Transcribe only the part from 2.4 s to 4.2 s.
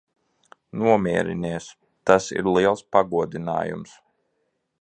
liels pagodinājums.